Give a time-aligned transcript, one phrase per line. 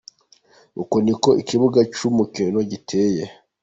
[0.81, 3.23] Uku niko ikibuga cy'uyu mukino giteye.